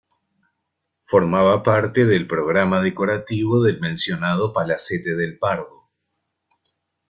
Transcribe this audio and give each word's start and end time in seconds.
Formaba 1.05 1.61
parte 1.61 2.07
del 2.07 2.25
programa 2.25 2.81
decorativo 2.81 3.61
del 3.61 3.79
mencionado 3.79 4.51
palacete 4.51 5.13
del 5.15 5.37
Pardo. 5.37 5.91